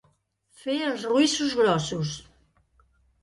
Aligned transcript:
Fer 0.61 0.77
els 0.85 1.03
roïssos 1.11 1.53
grossos. 1.59 2.15